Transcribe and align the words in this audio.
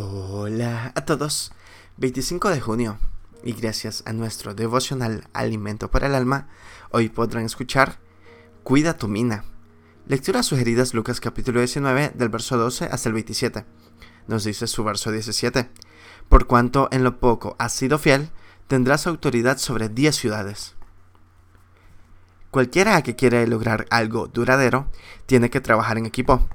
Hola 0.00 0.92
a 0.94 1.04
todos. 1.04 1.50
25 1.96 2.50
de 2.50 2.60
junio. 2.60 3.00
Y 3.42 3.52
gracias 3.52 4.04
a 4.06 4.12
nuestro 4.12 4.54
devocional 4.54 5.26
Alimento 5.32 5.90
para 5.90 6.06
el 6.06 6.14
Alma, 6.14 6.46
hoy 6.92 7.08
podrán 7.08 7.44
escuchar 7.44 7.98
Cuida 8.62 8.96
tu 8.96 9.08
mina. 9.08 9.44
Lecturas 10.06 10.46
sugeridas 10.46 10.94
Lucas 10.94 11.18
capítulo 11.18 11.58
19 11.58 12.12
del 12.14 12.28
verso 12.28 12.56
12 12.56 12.84
hasta 12.84 13.08
el 13.08 13.14
27. 13.14 13.64
Nos 14.28 14.44
dice 14.44 14.68
su 14.68 14.84
verso 14.84 15.10
17. 15.10 15.68
Por 16.28 16.46
cuanto 16.46 16.88
en 16.92 17.02
lo 17.02 17.18
poco 17.18 17.56
has 17.58 17.72
sido 17.72 17.98
fiel, 17.98 18.30
tendrás 18.68 19.08
autoridad 19.08 19.58
sobre 19.58 19.88
10 19.88 20.14
ciudades. 20.14 20.76
Cualquiera 22.52 23.02
que 23.02 23.16
quiera 23.16 23.44
lograr 23.46 23.86
algo 23.90 24.28
duradero 24.28 24.88
tiene 25.26 25.50
que 25.50 25.60
trabajar 25.60 25.98
en 25.98 26.06
equipo. 26.06 26.46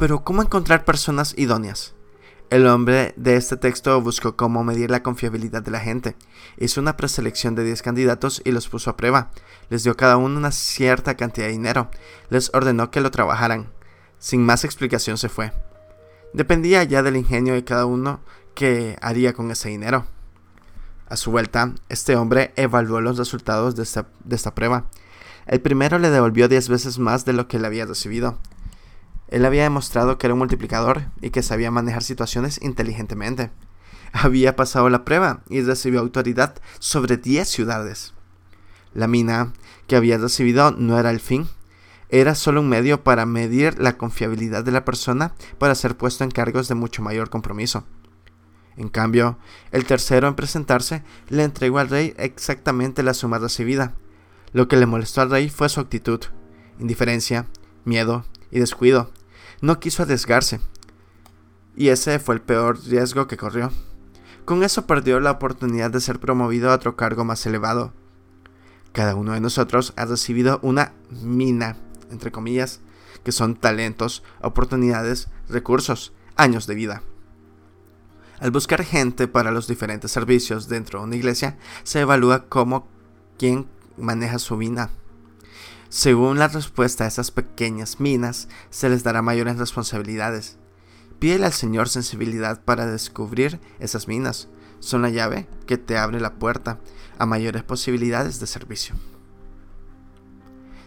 Pero 0.00 0.24
¿cómo 0.24 0.42
encontrar 0.42 0.84
personas 0.84 1.32
idóneas? 1.38 1.94
El 2.52 2.66
hombre 2.66 3.14
de 3.16 3.36
este 3.36 3.56
texto 3.56 3.98
buscó 4.02 4.36
cómo 4.36 4.62
medir 4.62 4.90
la 4.90 5.02
confiabilidad 5.02 5.62
de 5.62 5.70
la 5.70 5.80
gente. 5.80 6.16
Hizo 6.58 6.82
una 6.82 6.98
preselección 6.98 7.54
de 7.54 7.64
10 7.64 7.80
candidatos 7.80 8.42
y 8.44 8.52
los 8.52 8.68
puso 8.68 8.90
a 8.90 8.96
prueba. 8.98 9.30
Les 9.70 9.84
dio 9.84 9.96
cada 9.96 10.18
uno 10.18 10.36
una 10.36 10.52
cierta 10.52 11.16
cantidad 11.16 11.46
de 11.46 11.52
dinero. 11.54 11.90
Les 12.28 12.50
ordenó 12.52 12.90
que 12.90 13.00
lo 13.00 13.10
trabajaran. 13.10 13.72
Sin 14.18 14.44
más 14.44 14.66
explicación 14.66 15.16
se 15.16 15.30
fue. 15.30 15.50
Dependía 16.34 16.84
ya 16.84 17.02
del 17.02 17.16
ingenio 17.16 17.54
de 17.54 17.64
cada 17.64 17.86
uno 17.86 18.20
que 18.54 18.98
haría 19.00 19.32
con 19.32 19.50
ese 19.50 19.70
dinero. 19.70 20.04
A 21.08 21.16
su 21.16 21.30
vuelta, 21.30 21.72
este 21.88 22.16
hombre 22.16 22.52
evaluó 22.56 23.00
los 23.00 23.16
resultados 23.16 23.76
de 23.76 23.84
esta, 23.84 24.08
de 24.24 24.36
esta 24.36 24.54
prueba. 24.54 24.90
El 25.46 25.62
primero 25.62 25.98
le 25.98 26.10
devolvió 26.10 26.48
10 26.48 26.68
veces 26.68 26.98
más 26.98 27.24
de 27.24 27.32
lo 27.32 27.48
que 27.48 27.58
le 27.58 27.66
había 27.66 27.86
recibido. 27.86 28.36
Él 29.32 29.46
había 29.46 29.62
demostrado 29.62 30.18
que 30.18 30.26
era 30.26 30.34
un 30.34 30.40
multiplicador 30.40 31.04
y 31.22 31.30
que 31.30 31.42
sabía 31.42 31.70
manejar 31.70 32.02
situaciones 32.02 32.60
inteligentemente. 32.60 33.50
Había 34.12 34.56
pasado 34.56 34.90
la 34.90 35.06
prueba 35.06 35.40
y 35.48 35.62
recibió 35.62 36.00
autoridad 36.00 36.56
sobre 36.78 37.16
10 37.16 37.48
ciudades. 37.48 38.12
La 38.92 39.06
mina 39.06 39.54
que 39.86 39.96
había 39.96 40.18
recibido 40.18 40.72
no 40.72 40.98
era 40.98 41.08
el 41.08 41.18
fin, 41.18 41.48
era 42.10 42.34
solo 42.34 42.60
un 42.60 42.68
medio 42.68 43.04
para 43.04 43.24
medir 43.24 43.78
la 43.78 43.96
confiabilidad 43.96 44.64
de 44.64 44.72
la 44.72 44.84
persona 44.84 45.32
para 45.56 45.74
ser 45.74 45.96
puesto 45.96 46.24
en 46.24 46.30
cargos 46.30 46.68
de 46.68 46.74
mucho 46.74 47.00
mayor 47.00 47.30
compromiso. 47.30 47.86
En 48.76 48.90
cambio, 48.90 49.38
el 49.70 49.86
tercero 49.86 50.28
en 50.28 50.34
presentarse 50.34 51.04
le 51.30 51.44
entregó 51.44 51.78
al 51.78 51.88
rey 51.88 52.12
exactamente 52.18 53.02
la 53.02 53.14
suma 53.14 53.38
recibida. 53.38 53.94
Lo 54.52 54.68
que 54.68 54.76
le 54.76 54.84
molestó 54.84 55.22
al 55.22 55.30
rey 55.30 55.48
fue 55.48 55.70
su 55.70 55.80
actitud, 55.80 56.20
indiferencia, 56.78 57.46
miedo 57.86 58.26
y 58.50 58.60
descuido, 58.60 59.10
no 59.62 59.80
quiso 59.80 60.02
arriesgarse. 60.02 60.60
Y 61.74 61.88
ese 61.88 62.18
fue 62.18 62.34
el 62.34 62.42
peor 62.42 62.78
riesgo 62.84 63.26
que 63.26 63.38
corrió. 63.38 63.72
Con 64.44 64.62
eso 64.64 64.86
perdió 64.86 65.20
la 65.20 65.30
oportunidad 65.30 65.90
de 65.90 66.00
ser 66.00 66.20
promovido 66.20 66.70
a 66.70 66.74
otro 66.74 66.96
cargo 66.96 67.24
más 67.24 67.46
elevado. 67.46 67.94
Cada 68.92 69.14
uno 69.14 69.32
de 69.32 69.40
nosotros 69.40 69.94
ha 69.96 70.04
recibido 70.04 70.58
una 70.62 70.92
mina, 71.22 71.76
entre 72.10 72.30
comillas, 72.30 72.80
que 73.24 73.32
son 73.32 73.54
talentos, 73.54 74.22
oportunidades, 74.42 75.28
recursos, 75.48 76.12
años 76.36 76.66
de 76.66 76.74
vida. 76.74 77.02
Al 78.40 78.50
buscar 78.50 78.84
gente 78.84 79.28
para 79.28 79.52
los 79.52 79.68
diferentes 79.68 80.10
servicios 80.10 80.68
dentro 80.68 80.98
de 80.98 81.04
una 81.06 81.16
iglesia, 81.16 81.56
se 81.84 82.00
evalúa 82.00 82.46
cómo 82.48 82.88
quién 83.38 83.68
maneja 83.96 84.40
su 84.40 84.56
mina. 84.56 84.90
Según 85.92 86.38
la 86.38 86.48
respuesta 86.48 87.04
a 87.04 87.06
esas 87.06 87.30
pequeñas 87.30 88.00
minas, 88.00 88.48
se 88.70 88.88
les 88.88 89.04
dará 89.04 89.20
mayores 89.20 89.58
responsabilidades. 89.58 90.56
Pídele 91.18 91.44
al 91.44 91.52
Señor 91.52 91.90
sensibilidad 91.90 92.64
para 92.64 92.86
descubrir 92.86 93.60
esas 93.78 94.08
minas. 94.08 94.48
Son 94.80 95.02
la 95.02 95.10
llave 95.10 95.46
que 95.66 95.76
te 95.76 95.98
abre 95.98 96.18
la 96.18 96.36
puerta 96.36 96.80
a 97.18 97.26
mayores 97.26 97.62
posibilidades 97.62 98.40
de 98.40 98.46
servicio. 98.46 98.94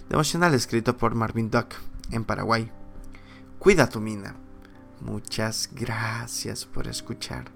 Devocional 0.09 0.55
escrito 0.55 0.97
por 0.97 1.13
Marvin 1.13 1.51
Duck 1.51 1.75
en 2.09 2.23
Paraguay. 2.23 2.71
Cuida 3.59 3.87
tu 3.87 4.01
mina. 4.01 4.35
Muchas 5.01 5.69
gracias 5.71 6.65
por 6.65 6.87
escuchar. 6.87 7.51